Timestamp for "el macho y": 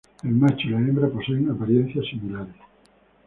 0.23-0.71